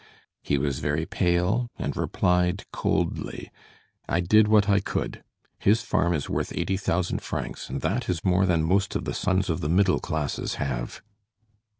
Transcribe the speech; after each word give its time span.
He 0.41 0.57
was 0.57 0.79
very 0.79 1.05
pale 1.05 1.67
and 1.77 1.95
replied 1.95 2.63
coldly: 2.73 3.51
"I 4.09 4.19
did 4.19 4.47
what 4.47 4.67
I 4.67 4.79
could. 4.79 5.23
His 5.59 5.83
farm 5.83 6.15
is 6.15 6.27
worth 6.27 6.51
eighty 6.57 6.75
thousand 6.75 7.21
francs, 7.21 7.69
and 7.69 7.81
that 7.81 8.09
is 8.09 8.25
more 8.25 8.47
than 8.47 8.63
most 8.63 8.95
of 8.95 9.05
the 9.05 9.13
sons 9.13 9.47
of 9.47 9.61
the 9.61 9.69
middle 9.69 9.99
classes 9.99 10.55
have." 10.55 11.03